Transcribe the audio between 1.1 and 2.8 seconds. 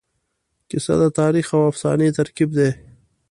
تاریخ او افسانې ترکیب دی.